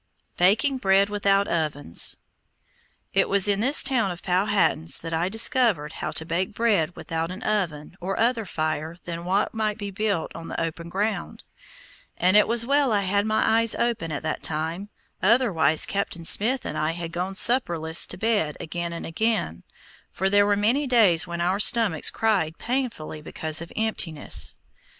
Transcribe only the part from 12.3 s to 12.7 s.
it was